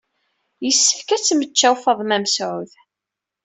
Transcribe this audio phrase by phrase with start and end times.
[0.65, 2.71] Yessefk ad temmecčaw Faḍma Mesɛud.